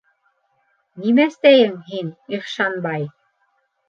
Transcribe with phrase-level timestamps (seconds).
[1.03, 3.05] Нимәстәйең һин, Ихшанбай?!